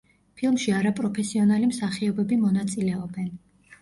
[0.39, 3.29] ფილმში არაპროფესიონალი მსახიობები მონაწილეობენ.